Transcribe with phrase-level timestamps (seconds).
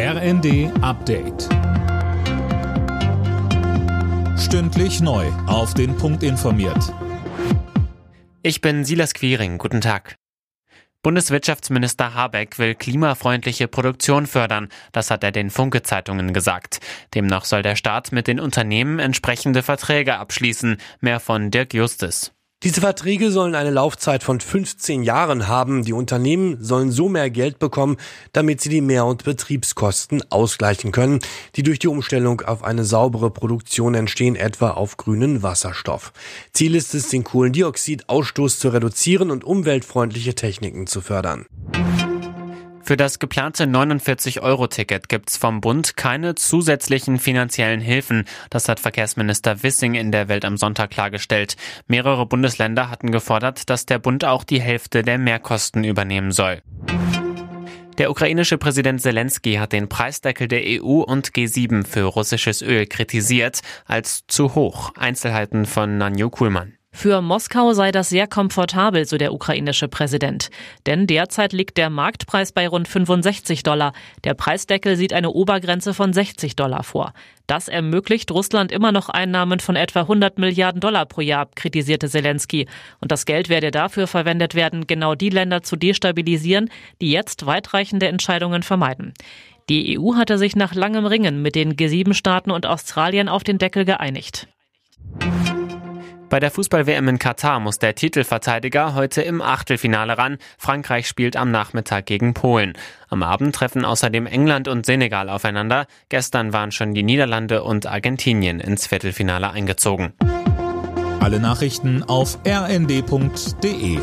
[0.00, 1.48] RND Update.
[4.38, 5.26] Stündlich neu.
[5.48, 6.94] Auf den Punkt informiert.
[8.44, 9.58] Ich bin Silas Quiring.
[9.58, 10.14] Guten Tag.
[11.02, 14.68] Bundeswirtschaftsminister Habeck will klimafreundliche Produktion fördern.
[14.92, 16.78] Das hat er den Funke-Zeitungen gesagt.
[17.16, 20.76] Demnach soll der Staat mit den Unternehmen entsprechende Verträge abschließen.
[21.00, 22.37] Mehr von Dirk Justis.
[22.64, 25.84] Diese Verträge sollen eine Laufzeit von 15 Jahren haben.
[25.84, 27.98] Die Unternehmen sollen so mehr Geld bekommen,
[28.32, 31.20] damit sie die Mehr- und Betriebskosten ausgleichen können,
[31.54, 36.12] die durch die Umstellung auf eine saubere Produktion entstehen, etwa auf grünen Wasserstoff.
[36.52, 41.46] Ziel ist es, den Kohlendioxidausstoß zu reduzieren und umweltfreundliche Techniken zu fördern.
[42.88, 48.24] Für das geplante 49-Euro-Ticket gibt's vom Bund keine zusätzlichen finanziellen Hilfen.
[48.48, 51.56] Das hat Verkehrsminister Wissing in der Welt am Sonntag klargestellt.
[51.86, 56.62] Mehrere Bundesländer hatten gefordert, dass der Bund auch die Hälfte der Mehrkosten übernehmen soll.
[57.98, 63.60] Der ukrainische Präsident Zelensky hat den Preisdeckel der EU und G7 für russisches Öl kritisiert
[63.84, 64.92] als zu hoch.
[64.96, 66.77] Einzelheiten von Nanjo Kuhlmann.
[67.00, 70.50] Für Moskau sei das sehr komfortabel, so der ukrainische Präsident.
[70.84, 73.92] Denn derzeit liegt der Marktpreis bei rund 65 Dollar.
[74.24, 77.12] Der Preisdeckel sieht eine Obergrenze von 60 Dollar vor.
[77.46, 82.66] Das ermöglicht Russland immer noch Einnahmen von etwa 100 Milliarden Dollar pro Jahr, kritisierte Zelensky.
[83.00, 86.68] Und das Geld werde dafür verwendet werden, genau die Länder zu destabilisieren,
[87.00, 89.14] die jetzt weitreichende Entscheidungen vermeiden.
[89.68, 93.84] Die EU hatte sich nach langem Ringen mit den G7-Staaten und Australien auf den Deckel
[93.84, 94.48] geeinigt.
[96.30, 100.36] Bei der Fußball-WM in Katar muss der Titelverteidiger heute im Achtelfinale ran.
[100.58, 102.74] Frankreich spielt am Nachmittag gegen Polen.
[103.08, 105.86] Am Abend treffen außerdem England und Senegal aufeinander.
[106.10, 110.12] Gestern waren schon die Niederlande und Argentinien ins Viertelfinale eingezogen.
[111.20, 113.98] Alle Nachrichten auf rnd.de